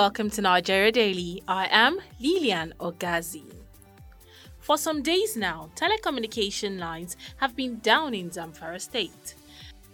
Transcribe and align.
welcome 0.00 0.30
to 0.30 0.40
Nigeria 0.40 0.90
Daily. 0.90 1.42
I 1.46 1.68
am 1.70 2.00
Lilian 2.18 2.72
Ogazi. 2.80 3.44
For 4.58 4.78
some 4.78 5.02
days 5.02 5.36
now, 5.36 5.68
telecommunication 5.74 6.78
lines 6.78 7.18
have 7.36 7.54
been 7.54 7.80
down 7.80 8.14
in 8.14 8.30
Zamfara 8.30 8.80
state. 8.80 9.34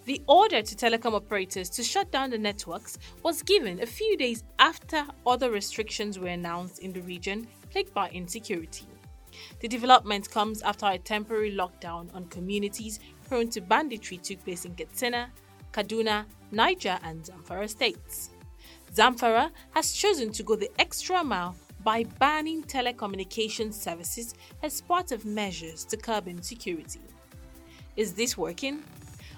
The 0.04 0.22
order 0.28 0.62
to 0.62 0.76
telecom 0.76 1.12
operators 1.14 1.68
to 1.70 1.82
shut 1.82 2.12
down 2.12 2.30
the 2.30 2.38
networks 2.38 2.98
was 3.24 3.42
given 3.42 3.82
a 3.82 3.86
few 3.86 4.16
days 4.16 4.44
after 4.60 5.04
other 5.26 5.50
restrictions 5.50 6.20
were 6.20 6.28
announced 6.28 6.78
in 6.78 6.92
the 6.92 7.02
region 7.02 7.48
plagued 7.72 7.92
by 7.92 8.08
insecurity. 8.10 8.86
The 9.58 9.66
development 9.66 10.30
comes 10.30 10.62
after 10.62 10.86
a 10.86 10.98
temporary 10.98 11.50
lockdown 11.50 12.14
on 12.14 12.26
communities 12.26 13.00
prone 13.28 13.50
to 13.50 13.60
banditry 13.60 14.18
took 14.18 14.44
place 14.44 14.66
in 14.66 14.76
Katsina, 14.76 15.32
Kaduna, 15.72 16.26
Niger, 16.52 16.96
and 17.02 17.24
Zamfara 17.24 17.68
states. 17.68 18.30
Zamfara 18.96 19.50
has 19.74 19.92
chosen 19.92 20.32
to 20.32 20.42
go 20.42 20.56
the 20.56 20.70
extra 20.78 21.22
mile 21.22 21.54
by 21.84 22.04
banning 22.18 22.62
telecommunication 22.62 23.70
services 23.70 24.34
as 24.62 24.80
part 24.80 25.12
of 25.12 25.26
measures 25.26 25.84
to 25.84 25.98
curb 25.98 26.26
insecurity. 26.28 27.00
Is 27.96 28.14
this 28.14 28.38
working? 28.38 28.82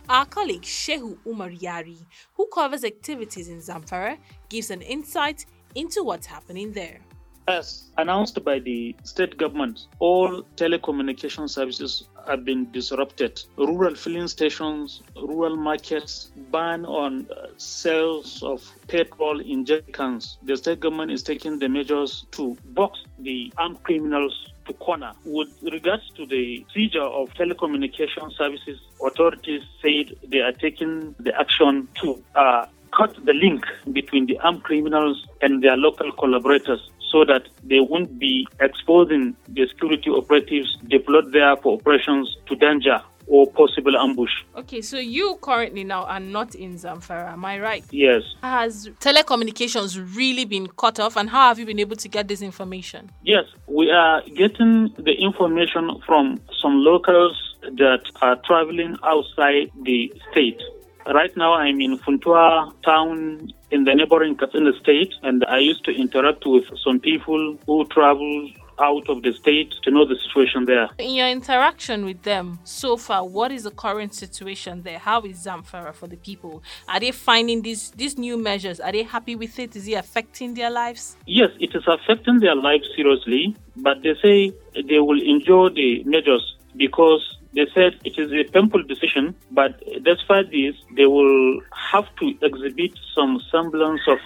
Our 0.08 0.26
colleague 0.26 0.62
Shehu 0.62 1.18
Umar 1.26 1.50
Yari, 1.50 1.98
who 2.34 2.46
covers 2.54 2.84
activities 2.84 3.48
in 3.48 3.58
Zamfara, 3.58 4.18
gives 4.48 4.70
an 4.70 4.80
insight 4.80 5.44
into 5.74 6.04
what's 6.04 6.26
happening 6.26 6.72
there. 6.72 7.00
As 7.48 7.90
announced 7.96 8.45
by 8.45 8.60
the 8.60 8.95
state 9.02 9.36
government, 9.38 9.88
all 9.98 10.45
telecommunication 10.54 11.50
services 11.50 12.09
have 12.29 12.45
been 12.45 12.71
disrupted. 12.71 13.43
Rural 13.57 13.95
filling 13.95 14.29
stations, 14.29 15.02
rural 15.16 15.57
markets, 15.57 16.30
ban 16.51 16.84
on 16.84 17.26
uh, 17.30 17.48
sales 17.57 18.43
of 18.43 18.71
petrol 18.87 19.40
in 19.40 19.65
jerry 19.65 19.82
cans. 19.93 20.38
The 20.43 20.56
state 20.56 20.80
government 20.80 21.10
is 21.10 21.23
taking 21.23 21.59
the 21.59 21.68
measures 21.68 22.26
to 22.32 22.56
box 22.66 23.01
the 23.18 23.52
armed 23.56 23.82
criminals 23.82 24.52
to 24.66 24.74
corner. 24.74 25.12
With 25.24 25.49
regards 25.62 26.09
to 26.16 26.26
the 26.26 26.65
seizure 26.74 27.01
of 27.01 27.32
telecommunication 27.34 28.32
services, 28.37 28.79
authorities 29.04 29.62
said 29.82 30.15
they 30.29 30.40
are 30.40 30.52
taking 30.52 31.15
the 31.18 31.38
action 31.38 31.88
to 32.02 32.23
uh, 32.34 32.66
cut 32.96 33.14
the 33.24 33.32
link 33.32 33.64
between 33.92 34.26
the 34.26 34.38
armed 34.38 34.62
criminals 34.62 35.26
and 35.42 35.62
their 35.62 35.76
local 35.76 36.10
collaborators 36.12 36.90
so 37.10 37.24
that 37.24 37.48
they 37.64 37.80
won't 37.80 38.18
be 38.18 38.46
exposing 38.60 39.34
the 39.48 39.66
security 39.68 40.10
operatives 40.10 40.76
deployed 40.88 41.32
there 41.32 41.56
for 41.56 41.78
operations 41.78 42.36
to 42.46 42.54
danger 42.56 43.02
or 43.28 43.46
possible 43.46 43.96
ambush. 43.96 44.30
Okay, 44.56 44.80
so 44.80 44.98
you 44.98 45.38
currently 45.42 45.84
now 45.84 46.04
are 46.04 46.20
not 46.20 46.54
in 46.54 46.74
Zamfara, 46.74 47.32
am 47.32 47.44
I 47.44 47.60
right? 47.60 47.84
Yes. 47.90 48.22
Has 48.42 48.88
telecommunications 49.00 50.16
really 50.16 50.44
been 50.44 50.66
cut 50.66 50.98
off, 50.98 51.16
and 51.16 51.28
how 51.28 51.48
have 51.48 51.59
you 51.59 51.66
been 51.66 51.78
able 51.78 51.96
to 51.96 52.09
get 52.09 52.28
this 52.28 52.40
information? 52.42 53.10
Yes, 53.22 53.44
we 53.66 53.90
are 53.90 54.22
getting 54.34 54.94
the 54.98 55.12
information 55.12 56.00
from 56.06 56.40
some 56.60 56.78
locals 56.78 57.36
that 57.60 58.00
are 58.22 58.36
traveling 58.46 58.96
outside 59.04 59.70
the 59.82 60.12
state. 60.30 60.60
Right 61.09 61.34
now, 61.38 61.54
I'm 61.54 61.80
in 61.80 61.98
Funtua 61.98 62.70
town 62.84 63.51
in 63.70 63.84
the 63.84 63.95
neighboring 63.95 64.37
Katsina 64.37 64.72
state, 64.78 65.15
and 65.22 65.42
I 65.47 65.56
used 65.56 65.82
to 65.87 65.91
interact 65.91 66.44
with 66.44 66.65
some 66.84 67.00
people 67.00 67.56
who 67.65 67.87
travel 67.87 68.50
out 68.78 69.09
of 69.09 69.22
the 69.22 69.32
state 69.32 69.72
to 69.84 69.91
know 69.91 70.06
the 70.06 70.16
situation 70.16 70.66
there. 70.66 70.91
In 70.98 71.15
your 71.15 71.28
interaction 71.28 72.04
with 72.04 72.22
them 72.25 72.59
so 72.65 72.98
far, 72.98 73.25
what 73.26 73.50
is 73.50 73.62
the 73.62 73.70
current 73.70 74.15
situation 74.15 74.82
there? 74.82 74.98
How 74.98 75.22
is 75.22 75.47
Zamfara 75.47 75.94
for 75.94 76.09
the 76.09 76.19
people? 76.19 76.62
Are 76.87 77.00
they 77.00 77.12
finding 77.12 77.62
these 77.62 77.91
these 77.93 78.19
new 78.19 78.37
measures? 78.37 78.78
Are 78.78 78.93
they 78.93 79.03
happy 79.03 79.34
with 79.34 79.59
it? 79.59 79.77
Is 79.77 79.88
it 79.88 79.94
affecting 79.94 80.53
their 80.53 80.71
lives? 80.71 81.16
Yes, 81.25 81.50
it 81.59 81.75
is 81.75 81.84
affecting 81.87 82.41
their 82.41 82.54
lives 82.54 82.87
seriously, 82.94 83.56
but 83.77 84.03
they 84.03 84.15
say 84.22 84.53
they 84.75 84.99
will 84.99 85.22
enjoy 85.22 85.71
the 85.71 86.04
measures 86.04 86.54
because 86.77 87.38
they 87.59 87.67
said 87.75 87.99
it 88.05 88.17
is 88.17 88.31
a 88.33 88.45
painful 88.53 88.85
decision, 88.85 89.35
but 89.51 89.83
despite 90.05 90.53
this, 90.53 90.77
they 90.95 91.07
will 91.07 91.61
have 91.73 92.07
to 92.21 92.27
exhibit 92.41 92.93
some 93.13 93.43
semblance 93.51 94.03
of 94.07 94.19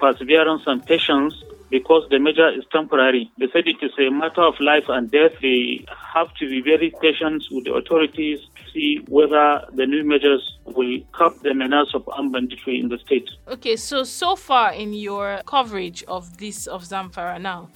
perseverance 0.00 0.62
and 0.66 0.84
patience 0.84 1.34
because 1.70 2.02
the 2.10 2.18
measure 2.18 2.48
is 2.48 2.64
temporary. 2.72 3.30
They 3.38 3.46
said 3.52 3.68
it 3.68 3.80
is 3.80 3.92
a 3.96 4.10
matter 4.10 4.42
of 4.42 4.58
life 4.58 4.86
and 4.88 5.08
death. 5.08 5.34
They 5.40 5.84
have 6.14 6.34
to 6.40 6.48
be 6.48 6.60
very 6.62 6.92
patient 7.00 7.44
with 7.52 7.66
the 7.66 7.74
authorities 7.74 8.40
to 8.56 8.72
see 8.72 9.04
whether 9.06 9.64
the 9.72 9.86
new 9.86 10.02
measures 10.02 10.58
will 10.64 10.98
curb 11.12 11.40
the 11.44 11.54
menace 11.54 11.94
of 11.94 12.08
armed 12.08 12.32
banditry 12.32 12.80
in 12.80 12.88
the 12.88 12.98
state. 12.98 13.30
Okay, 13.46 13.76
so 13.76 14.02
so 14.02 14.34
far 14.34 14.72
in 14.72 14.94
your 14.94 15.42
coverage 15.46 16.02
of 16.08 16.38
this 16.38 16.66
of 16.66 16.82
Zamfara 16.82 17.40
now, 17.40 17.68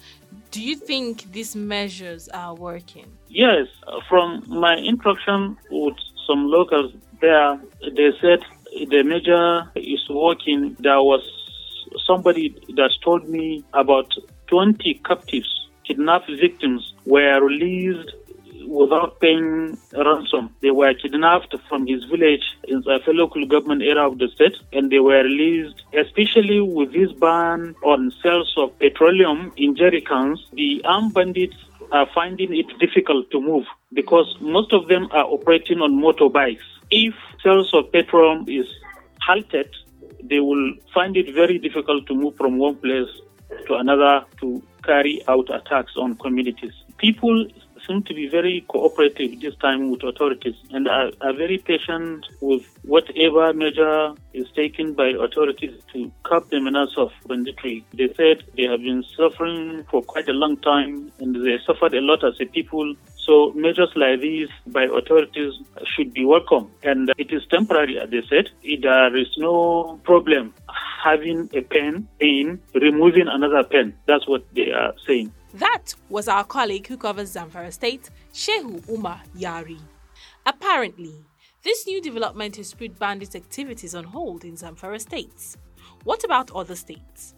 do 0.51 0.61
you 0.61 0.75
think 0.75 1.31
these 1.31 1.55
measures 1.55 2.27
are 2.27 2.53
working? 2.53 3.14
Yes, 3.27 3.67
from 4.07 4.43
my 4.47 4.75
interaction 4.77 5.57
with 5.69 5.95
some 6.27 6.47
locals 6.47 6.93
there, 7.21 7.59
they 7.81 8.11
said 8.21 8.39
the 8.89 9.03
major 9.03 9.71
is 9.75 10.07
working. 10.09 10.75
There 10.79 11.01
was 11.01 11.21
somebody 12.05 12.49
that 12.75 12.91
told 13.03 13.27
me 13.27 13.63
about 13.73 14.11
20 14.47 15.01
captives, 15.05 15.69
kidnapped 15.85 16.29
victims, 16.39 16.93
were 17.05 17.41
released 17.43 18.11
without 18.67 19.19
paying 19.19 19.77
ransom. 19.93 20.49
They 20.61 20.71
were 20.71 20.93
kidnapped 20.93 21.55
from 21.69 21.87
his 21.87 22.03
village 22.05 22.43
in 22.67 22.83
a 22.87 23.11
local 23.11 23.45
government 23.45 23.81
area 23.81 24.05
of 24.05 24.17
the 24.17 24.27
state 24.33 24.55
and 24.73 24.91
they 24.91 24.99
were 24.99 25.23
released, 25.23 25.83
especially 25.93 26.61
with 26.61 26.91
this 26.91 27.11
ban 27.13 27.75
on 27.83 28.11
sales 28.23 28.53
of 28.57 28.77
petroleum 28.79 29.51
in 29.57 29.75
jerry 29.75 30.01
cans. 30.01 30.45
The 30.53 30.81
armed 30.85 31.13
bandits 31.13 31.57
are 31.91 32.07
finding 32.13 32.55
it 32.55 32.67
difficult 32.79 33.29
to 33.31 33.41
move 33.41 33.65
because 33.93 34.35
most 34.39 34.73
of 34.73 34.87
them 34.87 35.07
are 35.11 35.25
operating 35.25 35.79
on 35.81 35.99
motorbikes. 36.01 36.65
If 36.91 37.13
sales 37.43 37.73
of 37.73 37.91
petrol 37.91 38.43
is 38.47 38.67
halted, 39.21 39.73
they 40.23 40.39
will 40.39 40.73
find 40.93 41.15
it 41.17 41.33
very 41.33 41.57
difficult 41.57 42.07
to 42.07 42.15
move 42.15 42.35
from 42.35 42.57
one 42.57 42.75
place 42.75 43.09
to 43.67 43.75
another 43.75 44.25
to 44.41 44.61
carry 44.83 45.21
out 45.27 45.53
attacks 45.53 45.93
on 45.97 46.15
communities. 46.17 46.73
People 46.97 47.47
seem 47.87 48.03
to 48.03 48.13
be 48.13 48.27
very 48.27 48.65
cooperative 48.67 49.39
this 49.41 49.55
time 49.57 49.91
with 49.91 50.03
authorities 50.03 50.55
and 50.71 50.87
are, 50.87 51.11
are, 51.21 51.33
very 51.33 51.57
patient 51.57 52.25
with 52.41 52.63
whatever 52.83 53.53
measure 53.53 54.13
is 54.33 54.47
taken 54.55 54.93
by 54.93 55.09
authorities 55.09 55.73
to 55.93 56.11
curb 56.23 56.49
the 56.49 56.59
menace 56.59 56.93
of 56.97 57.11
banditry. 57.27 57.85
They 57.93 58.13
said 58.15 58.43
they 58.55 58.63
have 58.63 58.81
been 58.81 59.03
suffering 59.17 59.85
for 59.89 60.01
quite 60.01 60.29
a 60.29 60.33
long 60.33 60.57
time 60.57 61.11
and 61.19 61.35
they 61.35 61.57
suffered 61.65 61.93
a 61.93 62.01
lot 62.01 62.23
as 62.23 62.39
a 62.39 62.45
people. 62.45 62.95
So 63.17 63.51
measures 63.55 63.89
like 63.95 64.21
these 64.21 64.49
by 64.67 64.83
authorities 64.83 65.53
should 65.95 66.13
be 66.13 66.25
welcome. 66.25 66.71
And 66.83 67.11
it 67.17 67.31
is 67.31 67.41
temporary, 67.49 67.99
as 67.99 68.09
they 68.09 68.21
said. 68.29 68.49
There 68.63 69.15
is 69.17 69.27
no 69.37 69.99
problem 70.03 70.53
having 71.03 71.49
a 71.53 71.61
pen 71.61 72.07
in 72.19 72.59
removing 72.73 73.27
another 73.27 73.63
pen. 73.63 73.95
That's 74.07 74.27
what 74.27 74.43
they 74.53 74.71
are 74.71 74.93
saying. 75.07 75.31
That 75.55 75.95
was 76.09 76.27
our 76.27 76.43
colleague 76.43 76.85
who 76.87 76.97
covers 76.97 77.33
Zamfara 77.33 77.71
State, 77.71 78.09
Shehu 78.33 78.85
Umar 78.89 79.21
Yari. 79.37 79.79
Apparently, 80.45 81.23
this 81.63 81.87
new 81.87 82.01
development 82.01 82.57
has 82.57 82.73
put 82.73 82.99
bandit 82.99 83.35
activities 83.35 83.95
on 83.95 84.03
hold 84.03 84.43
in 84.43 84.55
Zamfara 84.55 84.99
states. 84.99 85.55
What 86.03 86.25
about 86.25 86.51
other 86.51 86.75
states? 86.75 87.35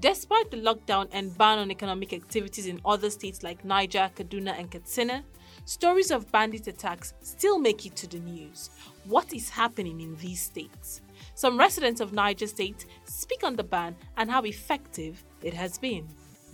Despite 0.00 0.50
the 0.50 0.56
lockdown 0.56 1.06
and 1.12 1.38
ban 1.38 1.60
on 1.60 1.70
economic 1.70 2.12
activities 2.12 2.66
in 2.66 2.80
other 2.84 3.10
states 3.10 3.44
like 3.44 3.64
Niger, 3.64 4.10
Kaduna, 4.16 4.58
and 4.58 4.68
Katsina, 4.68 5.22
stories 5.64 6.10
of 6.10 6.32
bandit 6.32 6.66
attacks 6.66 7.14
still 7.20 7.60
make 7.60 7.86
it 7.86 7.94
to 7.94 8.08
the 8.08 8.18
news. 8.18 8.70
What 9.04 9.32
is 9.32 9.48
happening 9.48 10.00
in 10.00 10.16
these 10.16 10.42
states? 10.42 11.00
Some 11.36 11.56
residents 11.56 12.00
of 12.00 12.12
Niger 12.12 12.48
State 12.48 12.86
speak 13.04 13.44
on 13.44 13.54
the 13.54 13.62
ban 13.62 13.94
and 14.16 14.28
how 14.28 14.42
effective 14.42 15.22
it 15.44 15.54
has 15.54 15.78
been. 15.78 16.08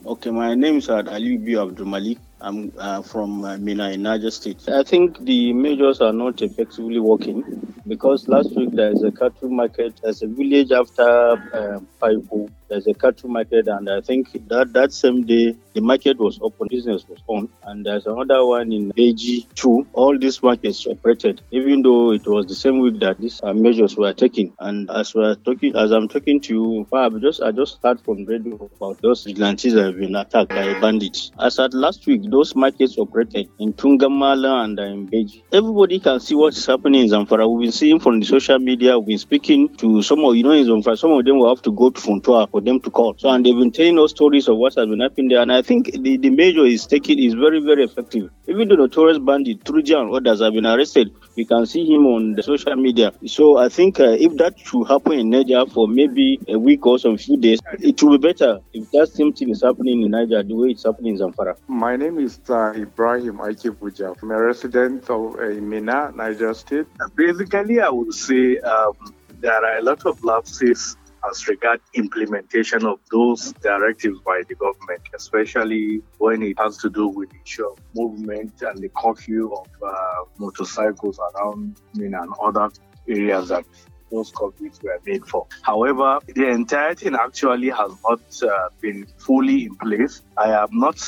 Okay, 0.04 0.30
my 0.30 0.54
name 0.54 0.78
is 0.78 0.88
Ali 0.88 1.36
B. 1.38 1.56
Abdul 1.56 1.86
Malik. 1.86 2.18
I'm 2.40 2.72
uh, 2.78 3.02
from 3.02 3.44
uh, 3.44 3.56
Minna 3.58 3.90
in 3.90 4.02
Niger 4.02 4.30
State. 4.30 4.68
I 4.68 4.82
think 4.84 5.18
the 5.24 5.52
measures 5.52 6.00
are 6.00 6.12
not 6.12 6.40
effectively 6.40 7.00
working 7.00 7.42
because 7.86 8.28
last 8.28 8.54
week 8.54 8.70
there 8.72 8.92
is 8.92 9.02
a 9.02 9.10
cattle 9.10 9.48
market, 9.48 10.00
there's 10.02 10.22
a 10.22 10.26
village 10.26 10.70
after 10.70 11.02
uh, 11.02 11.80
Paipo, 12.00 12.48
there's 12.68 12.86
a 12.86 12.94
cattle 12.94 13.30
market, 13.30 13.66
and 13.66 13.88
I 13.88 14.00
think 14.02 14.32
that 14.48 14.72
that 14.74 14.92
same 14.92 15.24
day 15.24 15.56
the 15.72 15.80
market 15.80 16.18
was 16.18 16.38
open, 16.42 16.68
business 16.70 17.08
was 17.08 17.20
on, 17.26 17.48
and 17.64 17.84
there's 17.84 18.06
another 18.06 18.44
one 18.44 18.72
in 18.72 18.92
AG 18.96 19.46
too. 19.54 19.86
All 19.94 20.18
these 20.18 20.42
markets 20.42 20.86
operated, 20.86 21.40
even 21.50 21.82
though 21.82 22.12
it 22.12 22.26
was 22.26 22.46
the 22.46 22.54
same 22.54 22.80
week 22.80 23.00
that 23.00 23.18
these 23.18 23.40
uh, 23.42 23.54
measures 23.54 23.96
were 23.96 24.12
taken. 24.12 24.52
And 24.58 24.90
as 24.90 25.14
we're 25.14 25.34
talking, 25.36 25.74
as 25.76 25.90
I'm 25.92 26.08
talking 26.08 26.40
to 26.42 26.54
you, 26.54 26.86
I 26.92 27.08
just 27.20 27.42
I 27.42 27.52
just 27.52 27.78
heard 27.82 28.00
from 28.02 28.24
radio 28.26 28.56
about 28.76 29.00
those 29.00 29.24
vigilantes 29.24 29.72
that 29.72 29.84
have 29.86 29.96
been 29.98 30.14
attacked 30.14 30.50
by 30.50 30.78
bandits. 30.80 31.32
As 31.40 31.58
at 31.58 31.72
last 31.72 32.06
week, 32.06 32.27
those 32.30 32.54
markets 32.54 32.96
operated 32.98 33.48
in 33.58 33.72
Tungamala 33.72 34.64
and 34.64 34.78
in 34.78 35.08
Beji. 35.08 35.42
Everybody 35.52 36.00
can 36.00 36.20
see 36.20 36.34
what's 36.34 36.64
happening 36.66 37.02
in 37.02 37.08
Zamfara. 37.08 37.50
We've 37.50 37.66
been 37.66 37.72
seeing 37.72 38.00
from 38.00 38.20
the 38.20 38.26
social 38.26 38.58
media, 38.58 38.98
we've 38.98 39.08
been 39.08 39.18
speaking 39.18 39.74
to 39.76 40.02
some 40.02 40.24
of, 40.24 40.36
you 40.36 40.42
know, 40.42 40.52
in 40.52 40.66
Zamfara, 40.66 40.98
some 40.98 41.12
of 41.12 41.24
them 41.24 41.38
will 41.38 41.48
have 41.54 41.62
to 41.62 41.72
go 41.72 41.90
to 41.90 42.00
Funtua 42.00 42.50
for 42.50 42.60
them 42.60 42.80
to 42.80 42.90
call. 42.90 43.14
So, 43.18 43.28
and 43.30 43.44
they've 43.44 43.54
been 43.54 43.72
telling 43.72 43.98
us 43.98 44.10
stories 44.10 44.48
of 44.48 44.56
what 44.56 44.74
has 44.74 44.86
been 44.88 45.00
happening 45.00 45.28
there. 45.28 45.40
And 45.42 45.52
I 45.52 45.62
think 45.62 45.92
the, 45.92 46.16
the 46.16 46.30
major 46.30 46.64
is 46.64 46.86
taking 46.86 47.18
is 47.22 47.34
very, 47.34 47.60
very 47.60 47.84
effective. 47.84 48.30
Even 48.46 48.68
the 48.68 48.76
notorious 48.76 49.18
bandit, 49.18 49.64
Truja 49.64 50.00
and 50.00 50.14
others 50.14 50.40
have 50.40 50.52
been 50.52 50.66
arrested. 50.66 51.10
We 51.36 51.44
can 51.44 51.66
see 51.66 51.84
him 51.86 52.06
on 52.06 52.34
the 52.34 52.42
social 52.42 52.74
media. 52.76 53.12
So 53.26 53.58
I 53.58 53.68
think 53.68 54.00
uh, 54.00 54.16
if 54.18 54.36
that 54.38 54.58
should 54.58 54.86
happen 54.86 55.12
in 55.12 55.30
Niger 55.30 55.66
for 55.66 55.86
maybe 55.88 56.40
a 56.48 56.58
week 56.58 56.84
or 56.86 56.98
some 56.98 57.16
few 57.16 57.36
days, 57.36 57.60
it 57.80 58.02
will 58.02 58.18
be 58.18 58.28
better 58.28 58.58
if 58.72 58.90
that 58.90 59.08
same 59.08 59.32
thing 59.32 59.50
is 59.50 59.62
happening 59.62 60.02
in 60.02 60.10
Niger 60.10 60.42
the 60.42 60.54
way 60.54 60.68
it's 60.70 60.84
happening 60.84 61.14
in 61.14 61.20
Zamfara. 61.20 61.56
My 61.68 61.96
name 61.96 62.17
uh, 62.26 62.72
Ibrahim 62.74 63.38
Aikibuja. 63.38 64.16
I'm 64.22 64.30
a 64.30 64.40
resident 64.40 65.08
of 65.10 65.36
uh, 65.36 65.60
Minna, 65.60 66.12
Niger 66.14 66.54
State. 66.54 66.86
Basically, 67.14 67.80
I 67.80 67.88
would 67.88 68.12
say 68.12 68.58
um, 68.58 68.94
there 69.40 69.52
are 69.52 69.78
a 69.78 69.82
lot 69.82 70.04
of 70.06 70.22
lapses 70.24 70.96
as 71.28 71.48
regard 71.48 71.80
implementation 71.94 72.84
of 72.86 73.00
those 73.10 73.52
directives 73.54 74.20
by 74.20 74.42
the 74.48 74.54
government, 74.54 75.02
especially 75.14 76.00
when 76.18 76.42
it 76.42 76.58
has 76.58 76.76
to 76.78 76.90
do 76.90 77.08
with 77.08 77.30
the 77.30 77.38
issue 77.44 77.66
of 77.66 77.78
movement 77.94 78.62
and 78.62 78.78
the 78.78 78.88
curfew 78.90 79.52
of 79.52 79.66
uh, 79.82 80.24
motorcycles 80.38 81.18
around 81.18 81.76
Minna 81.94 82.22
and 82.22 82.32
other 82.42 82.70
areas 83.08 83.48
that 83.48 83.64
those 84.10 84.32
curfews 84.32 84.82
were 84.82 84.98
made 85.04 85.26
for. 85.26 85.46
However, 85.62 86.18
the 86.26 86.48
entire 86.48 86.94
thing 86.94 87.14
actually 87.14 87.70
has 87.70 87.92
not 88.08 88.20
uh, 88.42 88.68
been 88.80 89.06
fully 89.18 89.64
in 89.64 89.74
place. 89.76 90.22
I 90.36 90.52
am 90.52 90.68
not 90.72 90.98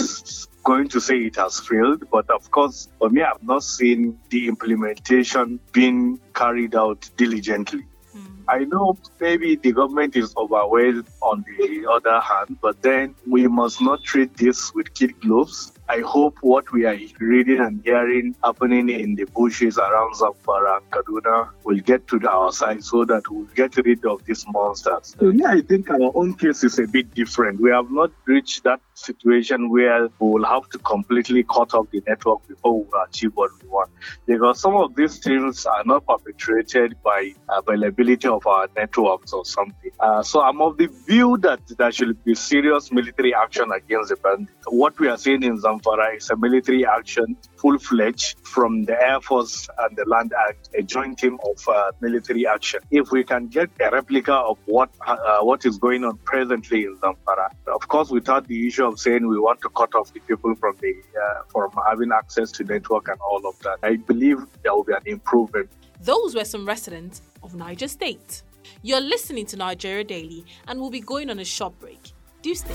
going 0.65 0.89
to 0.89 1.01
say 1.01 1.19
it 1.19 1.37
has 1.37 1.61
failed, 1.61 2.05
but 2.11 2.29
of 2.31 2.51
course, 2.51 2.89
for 2.99 3.11
me, 3.11 3.23
I've 3.23 3.43
not 3.43 3.65
seen 3.65 4.19
the 4.31 4.49
implementation 4.49 5.61
being 5.73 6.21
carried 6.35 6.75
out 6.75 7.09
diligently. 7.17 7.85
Hmm. 8.13 8.43
I 8.49 8.59
know 8.65 8.99
maybe 9.21 9.57
the 9.57 9.73
government 9.73 10.17
is 10.17 10.35
overwhelmed 10.37 11.07
on 11.23 11.45
the 11.59 11.87
other 11.91 12.21
hand, 12.21 12.59
but 12.61 12.83
then 12.83 13.15
we 13.27 13.47
must 13.47 13.81
not 13.81 14.03
treat 14.03 14.37
this 14.37 14.75
with 14.75 14.93
kid 14.95 15.21
gloves. 15.21 15.73
I 15.89 16.01
hope 16.01 16.39
what 16.43 16.71
we 16.71 16.87
are 16.87 16.97
reading 17.19 17.59
and 17.59 17.83
hearing 17.85 18.37
happening 18.45 18.89
in 18.91 19.17
the 19.17 19.25
bushes 19.25 19.77
around 19.77 20.15
Zamfara 20.15 20.77
and 20.77 20.91
Kaduna 20.93 21.49
will 21.65 21.81
get 21.81 22.07
to 22.09 22.29
our 22.29 22.53
side 22.53 22.85
so 22.85 23.05
that 23.07 23.29
we'll 23.29 23.47
get 23.57 23.77
rid 23.77 24.05
of 24.05 24.25
these 24.25 24.45
monsters. 24.49 25.17
So, 25.19 25.31
yeah, 25.31 25.49
I 25.49 25.63
think 25.63 25.91
our 25.91 26.13
own 26.15 26.35
case 26.35 26.63
is 26.63 26.79
a 26.79 26.87
bit 26.87 27.13
different. 27.15 27.61
We 27.61 27.71
have 27.71 27.91
not 27.91 28.13
reached 28.27 28.63
that 28.63 28.81
situation 29.01 29.71
where 29.71 30.09
we 30.19 30.31
will 30.31 30.45
have 30.45 30.69
to 30.71 30.79
completely 30.79 31.43
cut 31.45 31.75
off 31.75 31.91
the 31.91 32.03
network 32.07 32.47
before 32.47 32.81
we 32.81 32.89
achieve 33.07 33.33
what 33.35 33.51
we 33.63 33.69
want. 33.69 33.91
Because 34.27 34.61
some 34.61 34.77
of 34.77 34.95
these 34.95 35.19
things 35.19 35.67
are 35.67 35.85
not 35.85 36.07
perpetrated 36.07 36.97
by 37.03 37.33
availability 37.49 38.29
of 38.29 38.47
our 38.47 38.69
networks 38.77 39.33
or 39.33 39.45
something. 39.45 39.91
Uh, 39.99 40.23
so 40.23 40.41
I'm 40.43 40.61
of 40.61 40.77
the 40.79 40.87
view 40.87 41.37
that 41.39 41.61
there 41.79 41.93
should 41.93 42.23
be 42.25 42.35
serious 42.35 42.93
military 42.93 43.35
action 43.35 43.71
against 43.73 44.11
the 44.11 44.17
bandits. 44.17 44.53
What 44.69 44.99
we 44.99 45.09
are 45.09 45.19
seeing 45.19 45.43
in 45.43 45.59
Zamfara 45.59 46.17
is 46.17 46.31
a 46.31 46.37
military 46.37 46.87
action, 46.87 47.37
full-fledged, 47.57 48.37
from 48.45 48.85
the 48.85 49.01
Air 49.01 49.21
Force 49.21 49.69
and 49.79 49.97
the 49.97 50.05
Land 50.05 50.33
Act, 50.49 50.71
a 50.75 50.83
joint 50.83 51.19
team 51.19 51.39
of 51.45 51.69
uh, 51.69 51.93
military 52.01 52.47
action. 52.47 52.81
If 52.91 53.11
we 53.11 53.25
can 53.25 53.49
get 53.49 53.71
a 53.81 53.91
replica 53.91 54.35
of 54.35 54.59
what 54.67 54.91
uh, 55.07 55.41
what 55.41 55.65
is 55.65 55.79
going 55.79 56.05
on 56.05 56.19
presently 56.19 56.85
in 56.85 56.97
Zamfara, 56.99 57.51
of 57.81 57.89
course, 57.89 58.11
without 58.11 58.47
the 58.47 58.67
issue 58.67 58.85
of 58.85 59.01
saying 59.01 59.27
we 59.27 59.39
want 59.39 59.59
to 59.63 59.71
cut 59.71 59.95
off 59.95 60.13
the 60.13 60.21
people 60.21 60.55
from 60.55 60.77
the 60.83 60.93
uh, 61.25 61.43
from 61.49 61.71
having 61.89 62.13
access 62.13 62.53
to 62.53 62.65
network 62.65 63.09
and 63.09 63.19
all 63.21 63.47
of 63.47 63.59
that, 63.61 63.79
I 63.83 63.97
believe 63.97 64.37
there 64.63 64.75
will 64.75 64.85
be 64.85 64.93
an 64.93 65.03
improvement. 65.07 65.71
Those 66.03 66.35
were 66.35 66.45
some 66.45 66.67
residents 66.67 67.23
of 67.43 67.55
Niger 67.55 67.89
State. 67.89 68.43
You're 68.83 69.01
listening 69.01 69.47
to 69.47 69.57
Nigeria 69.57 70.05
Daily, 70.05 70.45
and 70.69 70.79
we'll 70.79 70.91
be 70.91 71.01
going 71.01 71.31
on 71.31 71.39
a 71.39 71.45
short 71.45 71.79
break. 71.81 72.13
Do 72.43 72.55
stay. 72.55 72.75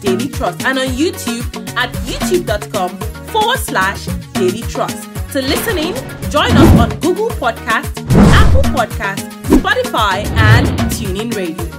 daily 0.00 0.28
trust, 0.28 0.64
and 0.64 0.78
on 0.78 0.86
YouTube 0.88 1.44
at 1.76 1.92
youtube.com 2.06 2.96
forward 3.28 3.58
slash 3.58 4.06
daily 4.32 4.62
trust. 4.62 5.08
To 5.32 5.42
listen 5.42 5.78
in, 5.78 5.94
join 6.30 6.50
us 6.52 6.80
on 6.80 6.98
Google 7.00 7.28
Podcast, 7.30 7.92
Apple 8.32 8.62
Podcast, 8.72 9.28
Spotify, 9.44 10.26
and 10.36 10.66
TuneIn 10.92 11.34
Radio. 11.34 11.78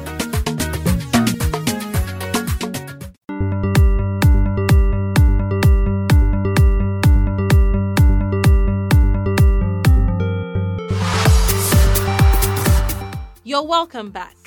You're 13.44 13.66
welcome 13.66 14.12
back. 14.12 14.39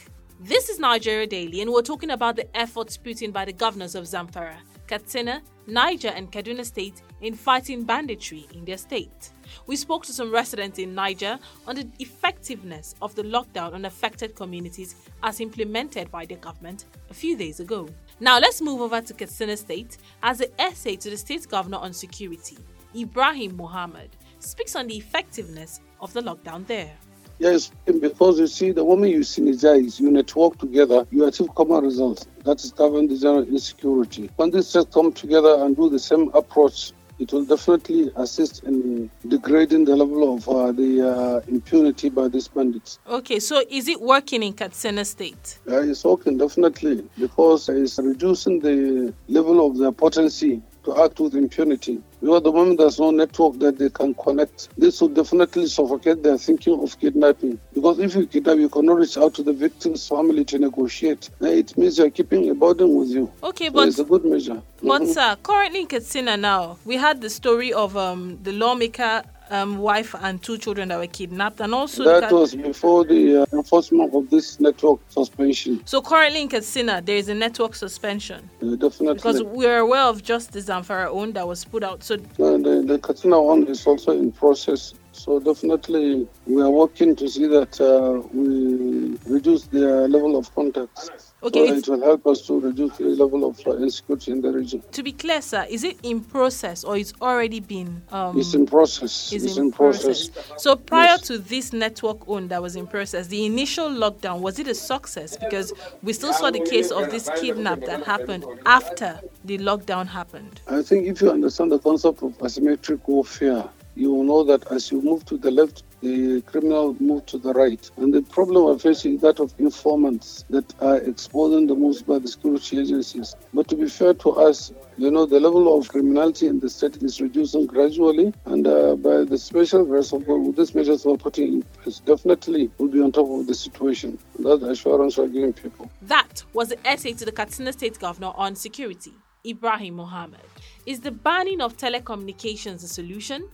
This 0.53 0.69
is 0.69 0.79
Nigeria 0.79 1.27
Daily, 1.27 1.63
and 1.63 1.73
we're 1.73 1.81
talking 1.81 2.11
about 2.11 2.37
the 2.37 2.47
efforts 2.55 2.99
put 2.99 3.23
in 3.23 3.31
by 3.31 3.47
the 3.47 3.55
governors 3.55 3.95
of 3.95 4.05
Zamfara, 4.05 4.57
Katsina, 4.87 5.41
Niger, 5.67 6.09
and 6.09 6.31
Kaduna 6.31 6.63
State 6.67 7.01
in 7.23 7.33
fighting 7.33 7.85
banditry 7.85 8.47
in 8.53 8.67
their 8.67 8.77
state. 8.77 9.31
We 9.67 9.77
spoke 9.77 10.05
to 10.05 10.13
some 10.13 10.31
residents 10.31 10.79
in 10.79 10.95
Niger 10.95 11.39
on 11.67 11.77
the 11.77 11.89
effectiveness 12.01 12.95
of 13.01 13.15
the 13.15 13.23
lockdown 13.23 13.73
on 13.73 13.87
affected 13.87 14.37
communities 14.37 14.95
as 15.23 15.41
implemented 15.41 16.11
by 16.11 16.27
the 16.27 16.35
government 16.35 16.85
a 17.09 17.15
few 17.15 17.35
days 17.35 17.59
ago. 17.59 17.89
Now 18.21 18.39
let's 18.39 18.61
move 18.61 18.83
over 18.83 19.01
to 19.01 19.15
Katsina 19.15 19.57
State 19.57 19.97
as 20.23 20.37
the 20.37 20.51
essay 20.61 20.97
to 20.97 21.09
the 21.09 21.17
state 21.17 21.49
governor 21.49 21.79
on 21.79 21.95
security, 21.95 22.59
Ibrahim 22.95 23.57
Muhammad, 23.57 24.11
speaks 24.39 24.77
on 24.77 24.87
the 24.87 24.99
effectiveness 24.99 25.81
of 25.99 26.13
the 26.13 26.21
lockdown 26.21 26.67
there. 26.67 26.93
Yes, 27.39 27.71
because 28.01 28.39
you 28.39 28.47
see, 28.47 28.71
the 28.71 28.85
moment 28.85 29.13
you 29.13 29.21
synergize, 29.21 30.01
you 30.01 30.11
network 30.11 30.59
together, 30.59 31.07
you 31.11 31.25
achieve 31.25 31.55
common 31.55 31.85
results. 31.85 32.27
That 32.45 32.63
is 32.63 32.73
covering 32.73 33.09
the 33.09 33.17
general 33.17 33.45
insecurity. 33.45 34.31
When 34.37 34.51
these 34.51 34.73
just 34.73 34.93
come 34.93 35.13
together 35.13 35.57
and 35.65 35.77
do 35.77 35.89
the 35.89 35.99
same 35.99 36.31
approach, 36.35 36.93
it 37.19 37.33
will 37.33 37.45
definitely 37.45 38.11
assist 38.17 38.65
in 38.65 39.11
degrading 39.29 39.85
the 39.85 39.95
level 39.95 40.35
of 40.35 40.49
uh, 40.49 40.73
the 40.73 41.09
uh, 41.09 41.41
impunity 41.47 42.09
by 42.09 42.27
these 42.29 42.49
bandits. 42.49 42.99
Okay, 43.09 43.39
so 43.39 43.63
is 43.71 43.87
it 43.87 44.01
working 44.01 44.43
in 44.43 44.53
Katsina 44.53 45.05
State? 45.05 45.59
Uh, 45.69 45.83
it's 45.83 46.05
working, 46.05 46.37
definitely, 46.37 47.09
because 47.19 47.69
it's 47.69 47.99
reducing 47.99 48.59
the 48.59 49.15
level 49.29 49.65
of 49.65 49.79
their 49.79 49.93
potency 49.93 50.63
to 50.85 51.03
act 51.03 51.21
with 51.21 51.35
impunity. 51.35 52.01
Because 52.21 52.43
the 52.43 52.53
moment 52.53 52.79
there's 52.79 52.99
no 52.99 53.11
network 53.11 53.59
that 53.59 53.79
they 53.79 53.91
can 53.91 54.15
connect, 54.15 54.69
this 54.79 55.01
will 55.01 55.09
definitely 55.09 55.67
suffocate 55.67 56.23
their 56.23 56.39
thinking 56.39 56.81
of 56.81 56.99
kidnapping. 56.99 57.59
Because 57.75 57.99
if 57.99 58.15
you 58.15 58.27
kidnap, 58.27 58.59
you 58.59 58.69
cannot 58.69 58.97
reach 58.99 59.17
out 59.17 59.35
to 59.35 59.43
the 59.43 59.53
victim's 59.53 60.07
family 60.07 60.45
to 60.47 60.59
negotiate. 60.59 61.31
It 61.41 61.77
means 61.77 61.99
you're 61.99 62.11
keeping 62.11 62.49
a 62.51 62.55
burden 62.55 62.95
with 62.95 63.09
you. 63.09 63.31
Okay, 63.43 63.67
So 63.67 63.73
but 63.73 63.89
it's 63.89 63.99
a 63.99 64.05
good 64.05 64.25
measure. 64.25 64.63
But 64.83 65.03
Mhm. 65.03 65.15
sir, 65.15 65.37
currently 65.43 65.81
in 65.81 65.87
Katsina 65.87 66.37
now, 66.37 66.79
we 66.85 66.97
had 66.97 67.21
the 67.21 67.31
story 67.31 67.73
of 67.73 67.97
um, 67.97 68.39
the 68.43 68.53
lawmaker 68.53 69.23
um, 69.53 69.79
wife 69.79 70.15
and 70.25 70.43
two 70.43 70.57
children 70.59 70.89
that 70.89 70.99
were 70.99 71.07
kidnapped, 71.07 71.61
and 71.61 71.73
also 71.75 72.05
That 72.05 72.23
Kat- 72.23 72.33
was 72.33 72.55
before 72.55 73.05
the 73.05 73.43
uh, 73.43 73.57
enforcement 73.59 74.15
of 74.15 74.29
this 74.31 74.59
network 74.61 75.01
suspension. 75.09 75.81
so 75.85 76.01
currently 76.01 76.41
in 76.43 76.49
Katsina 76.49 77.01
there 77.05 77.17
is 77.17 77.29
a 77.29 77.35
network 77.35 77.75
suspension 77.75 78.41
Uh, 78.63 78.77
definitely. 78.77 79.15
because 79.15 79.43
we're 79.43 79.79
aware 79.79 80.07
of 80.13 80.23
just 80.23 80.53
the 80.53 80.61
Zamfara 80.61 81.07
own 81.09 81.33
that 81.33 81.47
was 81.47 81.65
put 81.65 81.83
out. 81.85 82.03
So 82.03 82.15
Uh, 82.15 82.57
the, 82.67 82.83
the 82.87 82.99
Katsina 82.99 83.41
one 83.41 83.67
is 83.67 83.87
also 83.87 84.13
in 84.13 84.33
process. 84.33 84.95
So 85.13 85.39
definitely 85.39 86.27
we 86.47 86.63
are 86.63 86.71
working 86.71 87.15
to 87.17 87.29
see 87.29 87.47
that 87.47 87.79
uh, 87.81 88.27
we 88.33 89.19
reduce 89.27 89.65
the 89.67 90.09
level 90.09 90.37
of 90.37 90.53
contacts. 90.55 91.32
Okay, 91.45 91.67
So 91.69 91.75
it 91.75 91.89
will 91.89 92.01
help 92.07 92.27
us 92.29 92.41
to 92.47 92.61
reduce 92.61 92.97
the 92.99 93.05
level 93.05 93.45
of 93.49 93.59
uh, 93.67 93.73
insecurity 93.79 94.31
in 94.31 94.41
the 94.43 94.53
region. 94.53 94.81
to 94.93 95.03
be 95.03 95.11
clear, 95.11 95.43
sir, 95.43 95.67
is 95.69 95.83
it 95.83 95.99
in 96.05 96.21
process 96.21 96.85
or 96.85 96.97
it's 96.97 97.13
already 97.21 97.59
been? 97.59 98.01
Um, 98.13 98.39
It's 98.39 98.55
in 98.55 98.65
process. 98.65 99.33
is 99.33 99.45
It's 99.45 99.57
in 99.57 99.65
in 99.67 99.73
process. 99.73 100.31
So 100.57 100.77
prior 100.77 101.17
Yes. 101.19 101.23
to 101.29 101.39
this 101.39 101.73
network 101.73 102.29
own 102.29 102.47
that 102.49 102.63
was 102.63 102.77
in 102.77 102.87
process, 102.87 103.27
the 103.27 103.45
initial 103.45 103.89
lockdown 103.89 104.39
was 104.41 104.61
it 104.61 104.69
a 104.69 104.75
success? 104.75 105.37
Because 105.37 105.73
we 106.03 106.13
still 106.13 106.33
saw 106.33 106.51
the 106.53 106.61
case 106.61 106.93
of 106.93 107.11
this 107.11 107.29
kidnap 107.41 107.81
that 107.87 108.05
happened 108.05 108.45
after 108.65 109.21
the 109.45 109.59
lockdown 109.59 110.07
happened? 110.07 110.61
I 110.69 110.83
think 110.83 111.09
if 111.09 111.21
you 111.21 111.31
understand 111.31 111.73
the 111.73 111.79
concept 111.81 112.23
of 112.23 112.39
asymmetric 112.39 113.01
warfare, 113.07 113.69
you 113.97 114.13
will 114.15 114.23
know 114.25 114.45
that 114.45 114.71
as 114.71 114.93
you 114.93 115.03
move 115.03 115.25
to 115.27 115.37
the 115.37 115.51
left, 115.51 115.83
the 116.03 116.43
criminal 116.43 116.97
move 117.01 117.25
to 117.27 117.39
the 117.39 117.53
right. 117.53 117.91
And 117.97 118.13
the 118.13 118.23
problem 118.23 118.65
we're 118.65 118.79
facing 118.79 119.19
that 119.19 119.39
of 119.41 119.55
informants 119.59 120.45
that 120.51 120.75
are 120.81 120.99
exposing 120.99 121.69
the 121.69 121.75
moves 121.75 122.03
by 122.03 122.19
the 122.19 122.29
security 122.29 122.81
agencies. 122.81 123.35
But 123.55 123.69
to 123.69 123.77
be 123.77 123.89
fair 123.89 124.15
to 124.15 124.31
us, 124.33 124.73
you 124.99 125.11
know, 125.11 125.25
the 125.27 125.41
level 125.41 125.79
of 125.79 125.89
criminality 125.89 126.49
in 126.49 126.61
the 126.61 126.69
state 126.69 127.03
is 127.03 127.21
reducing 127.21 127.67
gradually. 127.67 128.35
And 128.45 128.67
uh, 128.67 128.97
by 128.97 129.25
the 129.25 129.39
special 129.39 129.85
with 129.85 130.57
these 130.57 130.75
measures 130.75 131.05
we're 131.05 131.17
putting 131.17 131.53
in 131.55 131.63
place, 131.63 132.01
definitely 132.01 132.71
we'll 132.79 132.89
be 132.89 133.01
on 133.01 133.13
top 133.13 133.31
of 133.31 133.47
the 133.47 133.55
situation. 133.55 134.19
That's 134.39 134.61
the 134.61 134.71
assurance 134.71 135.17
we're 135.17 135.29
giving 135.29 135.53
people. 135.53 135.91
That 136.03 136.43
was 136.53 136.69
the 136.69 136.87
essay 136.87 137.13
to 137.15 137.25
the 137.25 137.33
Katsina 137.33 137.73
State 137.73 137.99
Governor 137.99 138.33
on 138.35 138.57
security, 138.57 139.13
Ibrahim 139.47 139.95
Mohammed. 139.95 140.41
Is 140.85 141.01
the 141.01 141.13
banning 141.13 141.61
of 141.61 141.77
telecommunications 141.77 142.83
a 142.83 142.89
solution? 142.89 143.49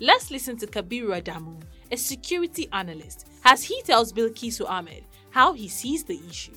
Let's 0.00 0.30
listen 0.30 0.56
to 0.58 0.66
Kabiru 0.66 1.20
Adamu, 1.22 1.62
a 1.92 1.96
security 1.96 2.68
analyst, 2.72 3.26
as 3.44 3.62
he 3.62 3.80
tells 3.82 4.12
Bilkisu 4.12 4.68
Ahmed 4.68 5.04
how 5.30 5.52
he 5.52 5.68
sees 5.68 6.02
the 6.04 6.18
issue. 6.28 6.52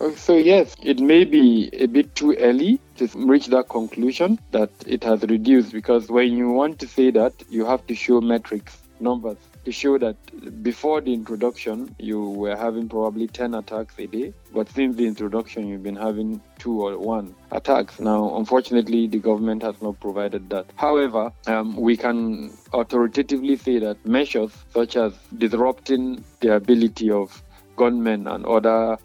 Uh, 0.00 0.14
so 0.14 0.36
yes, 0.36 0.76
it 0.82 1.00
may 1.00 1.24
be 1.24 1.70
a 1.72 1.86
bit 1.86 2.14
too 2.14 2.34
early 2.36 2.78
to 2.96 3.08
reach 3.14 3.46
that 3.46 3.68
conclusion 3.68 4.38
that 4.50 4.70
it 4.86 5.02
has 5.02 5.22
reduced 5.22 5.72
because 5.72 6.08
when 6.10 6.36
you 6.36 6.50
want 6.50 6.78
to 6.80 6.86
say 6.86 7.10
that, 7.10 7.32
you 7.48 7.64
have 7.64 7.86
to 7.86 7.94
show 7.94 8.20
metrics, 8.20 8.78
numbers 9.00 9.36
to 9.64 9.72
show 9.72 9.98
that 9.98 10.16
before 10.62 11.00
the 11.00 11.12
introduction 11.12 11.94
you 11.98 12.30
were 12.30 12.56
having 12.56 12.88
probably 12.88 13.26
10 13.26 13.54
attacks 13.54 13.94
a 13.98 14.06
day. 14.06 14.32
But 14.52 14.68
since 14.70 14.96
the 14.96 15.06
introduction 15.06 15.68
you've 15.68 15.82
been 15.82 15.96
having 15.96 16.40
two 16.58 16.82
or 16.82 16.98
one 16.98 17.34
attacks. 17.50 18.00
Now 18.00 18.36
unfortunately 18.36 19.06
the 19.06 19.18
government 19.18 19.62
has 19.62 19.80
not 19.82 20.00
provided 20.00 20.50
that. 20.50 20.66
However 20.76 21.32
um, 21.46 21.76
we 21.76 21.96
can 21.96 22.52
authoritatively 22.72 23.56
say 23.56 23.78
that 23.78 24.04
measures 24.06 24.52
such 24.72 24.96
as 24.96 25.12
disrupting 25.36 26.24
the 26.40 26.54
ability 26.54 27.10
of 27.10 27.42
gunmen 27.76 28.26
and 28.26 28.44
other 28.46 28.98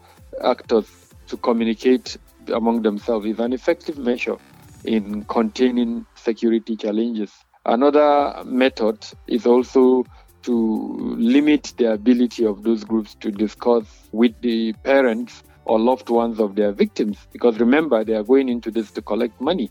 actors 0.43 0.87
to 1.27 1.37
communicate 1.37 2.17
among 2.53 2.81
themselves 2.81 3.25
is 3.25 3.39
an 3.39 3.53
effective 3.53 3.97
measure 3.97 4.37
in 4.83 5.23
containing 5.25 6.05
security 6.15 6.75
challenges 6.75 7.31
Another 7.69 8.43
method 8.45 9.05
is 9.27 9.45
also 9.45 10.03
to 10.41 11.15
limit 11.19 11.71
the 11.77 11.91
ability 11.91 12.43
of 12.43 12.63
those 12.63 12.83
groups 12.83 13.13
to 13.19 13.29
discuss 13.29 13.85
with 14.11 14.33
the 14.41 14.73
parents 14.83 15.43
or 15.65 15.79
loved 15.79 16.09
ones 16.09 16.39
of 16.39 16.55
their 16.55 16.71
victims. 16.71 17.19
Because 17.31 17.59
remember, 17.59 18.03
they 18.03 18.13
are 18.15 18.23
going 18.23 18.49
into 18.49 18.71
this 18.71 18.89
to 18.93 19.03
collect 19.03 19.39
money. 19.39 19.69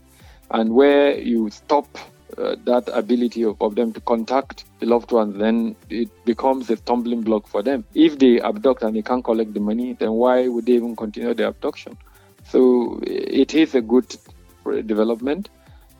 And 0.49 0.73
where 0.73 1.19
you 1.19 1.49
stop 1.49 1.97
uh, 2.37 2.55
that 2.63 2.87
ability 2.93 3.43
of, 3.43 3.61
of 3.61 3.75
them 3.75 3.91
to 3.91 3.99
contact 3.99 4.63
the 4.79 4.85
loved 4.85 5.11
ones, 5.11 5.37
then 5.37 5.75
it 5.89 6.09
becomes 6.23 6.69
a 6.69 6.77
stumbling 6.77 7.19
block 7.19 7.49
for 7.49 7.61
them. 7.61 7.83
If 7.95 8.17
they 8.17 8.39
abduct 8.39 8.81
and 8.81 8.95
they 8.95 9.01
can't 9.01 9.25
collect 9.25 9.53
the 9.53 9.59
money, 9.59 9.91
then 9.99 10.13
why 10.13 10.47
would 10.47 10.67
they 10.67 10.73
even 10.73 10.95
continue 10.95 11.33
the 11.33 11.49
abduction? 11.49 11.97
So 12.45 13.01
it 13.03 13.53
is 13.55 13.75
a 13.75 13.81
good 13.81 14.15
development. 14.85 15.49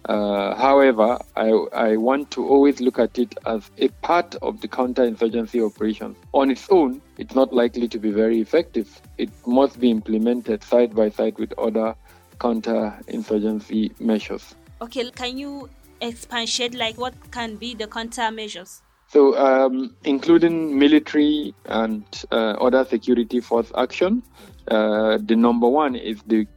Uh, 0.10 0.56
however, 0.56 1.20
I, 1.36 1.50
I 1.72 1.96
want 1.96 2.32
to 2.32 2.44
always 2.44 2.82
look 2.82 2.98
at 2.98 3.20
it 3.20 3.36
as 3.46 3.70
a 3.78 3.90
part 4.02 4.34
of 4.42 4.60
the 4.60 4.68
counterinsurgency 4.68 5.64
operation. 5.64 6.16
On 6.34 6.50
its 6.50 6.66
own, 6.72 7.00
it's 7.20 7.36
not 7.36 7.54
likely 7.54 7.88
to 7.88 8.00
be 8.00 8.10
very 8.10 8.42
effective. 8.42 9.00
It 9.20 9.30
must 9.46 9.80
be 9.80 9.92
implemented 9.92 10.64
side 10.64 10.96
by 10.96 11.10
side 11.10 11.38
with 11.38 11.54
other 11.60 11.94
counterinsurgency 12.40 14.00
measures. 14.02 14.56
Okay, 14.82 15.12
can 15.12 15.38
you 15.38 15.70
expand 16.02 16.74
like 16.74 16.98
what 16.98 17.14
can 17.30 17.58
be 17.58 17.76
the 17.76 17.86
countermeasures? 17.86 18.82
So, 19.10 19.38
um, 19.38 19.96
including 20.06 20.80
military 20.80 21.54
and 21.66 22.04
uh, 22.32 22.58
other 22.60 22.84
security 22.84 23.42
force 23.42 23.72
action, 23.78 24.24
uh, 24.70 25.20
the 25.22 25.36
number 25.36 25.68
one 25.68 25.96
is 25.96 26.20
the 26.26 26.48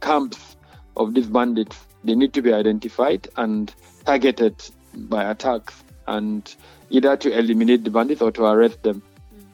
camps 0.00 0.56
of 0.96 1.14
these 1.14 1.26
bandits 1.26 1.76
they 2.04 2.14
need 2.14 2.32
to 2.34 2.42
be 2.42 2.52
identified 2.52 3.28
and 3.36 3.74
targeted 4.04 4.54
by 4.94 5.30
attacks, 5.30 5.82
and 6.06 6.54
either 6.90 7.16
to 7.16 7.36
eliminate 7.36 7.84
the 7.84 7.90
bandits 7.90 8.22
or 8.22 8.30
to 8.32 8.44
arrest 8.44 8.82
them. 8.82 9.02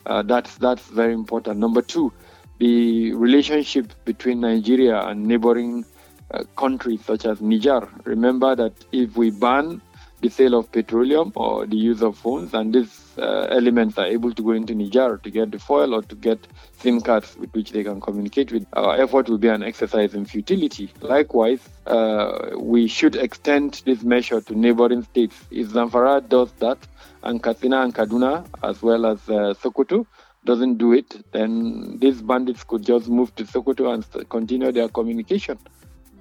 Uh, 0.06 0.22
that's 0.22 0.56
that's 0.56 0.86
very 0.88 1.14
important. 1.14 1.58
Number 1.58 1.80
two, 1.82 2.12
the 2.58 3.12
relationship 3.14 3.92
between 4.04 4.40
Nigeria 4.40 5.00
and 5.00 5.26
neighboring 5.26 5.84
uh, 6.30 6.44
countries 6.56 7.00
such 7.04 7.24
as 7.24 7.40
Niger. 7.40 7.88
Remember 8.04 8.54
that 8.54 8.72
if 8.92 9.16
we 9.16 9.30
ban 9.30 9.80
the 10.22 10.30
sale 10.30 10.54
of 10.54 10.70
petroleum 10.70 11.32
or 11.34 11.66
the 11.66 11.76
use 11.76 12.00
of 12.00 12.16
phones, 12.16 12.54
and 12.54 12.72
these 12.72 13.18
uh, 13.18 13.48
elements 13.50 13.98
are 13.98 14.06
able 14.06 14.32
to 14.32 14.42
go 14.42 14.52
into 14.52 14.74
Niger 14.74 15.18
to 15.18 15.30
get 15.30 15.50
the 15.50 15.58
foil 15.58 15.94
or 15.94 16.02
to 16.02 16.14
get 16.14 16.38
SIM 16.78 17.00
cards 17.00 17.36
with 17.36 17.52
which 17.52 17.72
they 17.72 17.82
can 17.82 18.00
communicate 18.00 18.52
with. 18.52 18.64
Our 18.72 19.00
effort 19.02 19.28
will 19.28 19.38
be 19.38 19.48
an 19.48 19.64
exercise 19.64 20.14
in 20.14 20.24
futility. 20.24 20.90
Likewise, 21.00 21.68
uh, 21.86 22.50
we 22.56 22.86
should 22.86 23.16
extend 23.16 23.82
this 23.84 24.02
measure 24.04 24.40
to 24.40 24.54
neighboring 24.58 25.02
states. 25.02 25.36
If 25.50 25.70
Zamfara 25.70 26.26
does 26.28 26.52
that, 26.60 26.78
and 27.24 27.42
Katsina 27.42 27.82
and 27.82 27.94
Kaduna, 27.94 28.46
as 28.62 28.80
well 28.80 29.06
as 29.06 29.18
uh, 29.28 29.54
Sokoto, 29.60 30.06
doesn't 30.44 30.78
do 30.78 30.92
it, 30.92 31.24
then 31.32 31.98
these 31.98 32.22
bandits 32.22 32.64
could 32.64 32.84
just 32.84 33.08
move 33.08 33.34
to 33.36 33.44
Sokoto 33.44 33.92
and 33.92 34.28
continue 34.28 34.70
their 34.70 34.88
communication. 34.88 35.58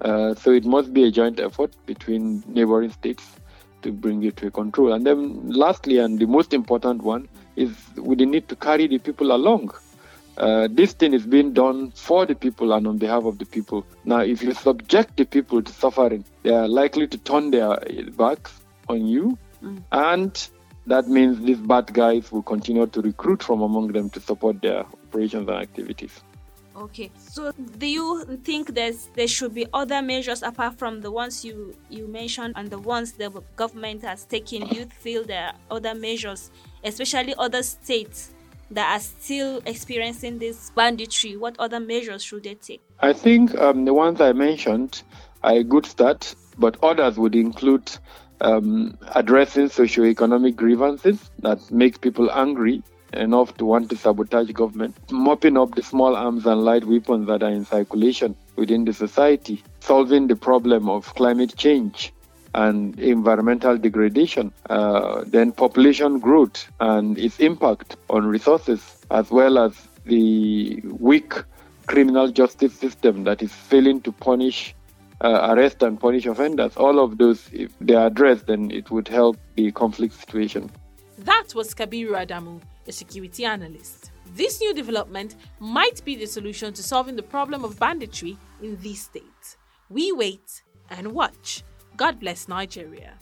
Uh, 0.01 0.33
so 0.33 0.51
it 0.51 0.65
must 0.65 0.91
be 0.91 1.03
a 1.03 1.11
joint 1.11 1.39
effort 1.39 1.75
between 1.85 2.43
neighboring 2.47 2.91
states 2.91 3.23
to 3.83 3.91
bring 3.91 4.23
it 4.23 4.37
to 4.37 4.47
a 4.47 4.51
control. 4.51 4.93
And 4.93 5.05
then, 5.05 5.49
lastly, 5.49 5.97
and 5.97 6.19
the 6.19 6.27
most 6.27 6.53
important 6.53 7.03
one 7.03 7.27
is 7.55 7.75
we 7.95 8.15
need 8.15 8.47
to 8.49 8.55
carry 8.55 8.87
the 8.87 8.99
people 8.99 9.31
along. 9.31 9.71
Uh, 10.37 10.67
this 10.71 10.93
thing 10.93 11.13
is 11.13 11.25
being 11.25 11.53
done 11.53 11.91
for 11.91 12.25
the 12.25 12.35
people 12.35 12.73
and 12.73 12.87
on 12.87 12.97
behalf 12.97 13.25
of 13.25 13.37
the 13.37 13.45
people. 13.45 13.85
Now, 14.05 14.19
if 14.19 14.41
you 14.41 14.53
subject 14.53 15.17
the 15.17 15.25
people 15.25 15.61
to 15.61 15.71
suffering, 15.71 16.23
they 16.43 16.51
are 16.51 16.67
likely 16.67 17.07
to 17.07 17.17
turn 17.17 17.51
their 17.51 17.77
backs 18.17 18.61
on 18.87 19.05
you, 19.05 19.37
mm. 19.61 19.83
and 19.91 20.49
that 20.87 21.07
means 21.07 21.39
these 21.41 21.59
bad 21.59 21.93
guys 21.93 22.31
will 22.31 22.41
continue 22.41 22.87
to 22.87 23.01
recruit 23.01 23.43
from 23.43 23.61
among 23.61 23.89
them 23.89 24.09
to 24.11 24.19
support 24.19 24.61
their 24.61 24.79
operations 24.79 25.47
and 25.47 25.57
activities. 25.57 26.21
Okay. 26.75 27.11
So 27.17 27.51
do 27.77 27.85
you 27.85 28.39
think 28.43 28.73
there's 28.73 29.09
there 29.15 29.27
should 29.27 29.53
be 29.53 29.67
other 29.73 30.01
measures 30.01 30.41
apart 30.41 30.77
from 30.77 31.01
the 31.01 31.11
ones 31.11 31.43
you 31.43 31.75
you 31.89 32.07
mentioned 32.07 32.53
and 32.55 32.69
the 32.69 32.79
ones 32.79 33.13
the 33.13 33.29
government 33.55 34.03
has 34.03 34.25
taken? 34.25 34.67
Do 34.67 34.75
you 34.75 34.85
feel 34.85 35.23
there 35.23 35.47
are 35.47 35.53
other 35.69 35.93
measures, 35.93 36.49
especially 36.83 37.35
other 37.37 37.63
states 37.63 38.31
that 38.71 38.95
are 38.95 38.99
still 39.01 39.61
experiencing 39.65 40.39
this 40.39 40.71
banditry? 40.71 41.35
What 41.35 41.55
other 41.59 41.79
measures 41.79 42.23
should 42.23 42.43
they 42.43 42.55
take? 42.55 42.81
I 42.99 43.13
think 43.13 43.53
um, 43.57 43.85
the 43.85 43.93
ones 43.93 44.21
I 44.21 44.31
mentioned 44.31 45.03
are 45.43 45.55
a 45.55 45.63
good 45.63 45.85
start, 45.85 46.35
but 46.57 46.77
others 46.81 47.17
would 47.17 47.35
include 47.35 47.91
um, 48.39 48.97
addressing 49.13 49.69
socio-economic 49.69 50.55
grievances 50.55 51.29
that 51.39 51.69
make 51.71 52.01
people 52.01 52.31
angry 52.31 52.81
enough 53.13 53.55
to 53.57 53.65
want 53.65 53.89
to 53.89 53.97
sabotage 53.97 54.51
government, 54.51 54.95
mopping 55.11 55.57
up 55.57 55.75
the 55.75 55.83
small 55.83 56.15
arms 56.15 56.45
and 56.45 56.63
light 56.63 56.85
weapons 56.85 57.27
that 57.27 57.43
are 57.43 57.49
in 57.51 57.65
circulation 57.65 58.35
within 58.55 58.85
the 58.85 58.93
society, 58.93 59.63
solving 59.79 60.27
the 60.27 60.35
problem 60.35 60.89
of 60.89 61.13
climate 61.15 61.55
change 61.55 62.13
and 62.53 62.99
environmental 62.99 63.77
degradation, 63.77 64.51
uh, 64.69 65.23
then 65.27 65.51
population 65.51 66.19
growth 66.19 66.69
and 66.79 67.17
its 67.17 67.39
impact 67.39 67.95
on 68.09 68.25
resources, 68.25 68.97
as 69.09 69.31
well 69.31 69.57
as 69.57 69.87
the 70.05 70.81
weak 70.99 71.33
criminal 71.87 72.29
justice 72.29 72.73
system 72.73 73.23
that 73.23 73.41
is 73.41 73.53
failing 73.53 74.01
to 74.01 74.11
punish, 74.11 74.75
uh, 75.21 75.53
arrest 75.53 75.81
and 75.83 75.99
punish 75.99 76.25
offenders. 76.25 76.75
All 76.75 76.99
of 76.99 77.17
those, 77.17 77.49
if 77.53 77.71
they 77.79 77.95
are 77.95 78.07
addressed, 78.07 78.47
then 78.47 78.71
it 78.71 78.91
would 78.91 79.07
help 79.07 79.37
the 79.55 79.71
conflict 79.71 80.13
situation. 80.13 80.69
That 81.19 81.53
was 81.53 81.73
Kabiru 81.73 82.13
Adamu, 82.25 82.59
a 82.87 82.91
security 82.91 83.45
analyst. 83.45 84.11
This 84.33 84.61
new 84.61 84.73
development 84.73 85.35
might 85.59 86.03
be 86.05 86.15
the 86.15 86.25
solution 86.25 86.73
to 86.73 86.83
solving 86.83 87.15
the 87.15 87.23
problem 87.23 87.63
of 87.63 87.79
banditry 87.79 88.37
in 88.61 88.77
these 88.77 89.03
states. 89.03 89.57
We 89.89 90.11
wait 90.11 90.63
and 90.89 91.11
watch. 91.11 91.63
God 91.97 92.19
bless 92.19 92.47
Nigeria. 92.47 93.13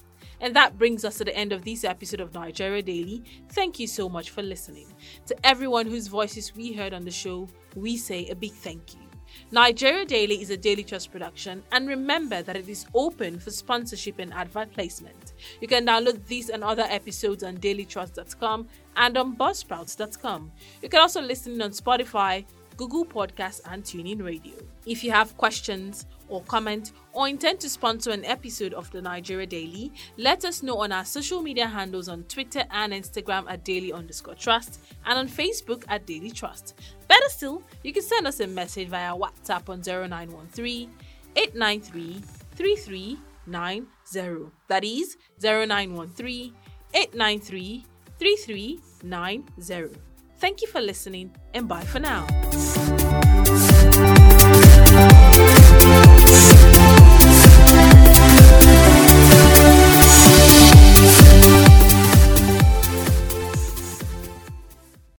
And 0.41 0.55
that 0.55 0.77
brings 0.77 1.03
us 1.03 1.17
to 1.17 1.25
the 1.25 1.35
end 1.35 1.51
of 1.51 1.65
this 1.65 1.83
episode 1.83 2.21
of 2.21 2.33
Nigeria 2.33 2.81
Daily. 2.81 3.23
Thank 3.49 3.79
you 3.79 3.87
so 3.87 4.07
much 4.07 4.29
for 4.29 4.41
listening. 4.41 4.87
To 5.25 5.35
everyone 5.45 5.87
whose 5.87 6.07
voices 6.07 6.55
we 6.55 6.71
heard 6.73 6.93
on 6.93 7.03
the 7.03 7.11
show, 7.11 7.49
we 7.75 7.97
say 7.97 8.27
a 8.27 8.35
big 8.35 8.53
thank 8.53 8.93
you. 8.93 9.08
Nigeria 9.51 10.05
Daily 10.05 10.41
is 10.41 10.49
a 10.49 10.57
Daily 10.57 10.83
Trust 10.83 11.11
production, 11.11 11.63
and 11.71 11.87
remember 11.87 12.41
that 12.41 12.55
it 12.55 12.69
is 12.69 12.85
open 12.93 13.39
for 13.39 13.51
sponsorship 13.51 14.19
and 14.19 14.33
advert 14.33 14.71
placement. 14.73 15.33
You 15.61 15.67
can 15.67 15.85
download 15.85 16.25
these 16.27 16.49
and 16.49 16.63
other 16.63 16.83
episodes 16.83 17.43
on 17.43 17.57
dailytrust.com 17.57 18.67
and 18.95 19.17
on 19.17 19.35
buzzsprouts.com. 19.35 20.51
You 20.81 20.89
can 20.89 20.99
also 20.99 21.21
listen 21.21 21.61
on 21.61 21.71
Spotify, 21.71 22.45
Google 22.79 23.03
Podcasts, 23.03 23.59
and 23.69 23.83
TuneIn 23.83 24.23
Radio. 24.23 24.53
If 24.85 25.03
you 25.03 25.11
have 25.11 25.35
questions 25.35 26.05
or 26.29 26.41
comment 26.43 26.93
or 27.11 27.27
intend 27.27 27.59
to 27.59 27.69
sponsor 27.69 28.11
an 28.11 28.23
episode 28.23 28.73
of 28.73 28.89
the 28.91 29.01
Nigeria 29.01 29.45
Daily, 29.45 29.91
let 30.15 30.45
us 30.45 30.63
know 30.63 30.77
on 30.77 30.93
our 30.93 31.03
social 31.03 31.41
media 31.41 31.67
handles 31.67 32.07
on 32.07 32.23
Twitter 32.23 32.63
and 32.71 32.93
Instagram 32.93 33.43
at 33.49 33.65
daily 33.65 33.91
underscore 33.91 34.35
trust 34.35 34.79
and 35.05 35.19
on 35.19 35.27
Facebook 35.27 35.83
at 35.89 36.05
Daily 36.05 36.31
Trust. 36.31 36.79
Better 37.09 37.27
still, 37.27 37.61
you 37.83 37.91
can 37.91 38.01
send 38.01 38.25
us 38.25 38.39
a 38.39 38.47
message 38.47 38.87
via 38.87 39.13
WhatsApp 39.13 39.67
on 39.67 39.81
0913 39.81 40.89
893 41.35 42.21
3390. 42.55 44.51
That 44.69 44.85
is 44.85 45.17
0913 45.41 46.53
893 46.93 47.85
3390. 48.17 49.99
Thank 50.37 50.61
you 50.61 50.69
for 50.69 50.79
listening 50.79 51.35
and 51.53 51.67
bye 51.67 51.83
for 51.83 51.99
now. 51.99 52.48
Bye. 53.21 53.68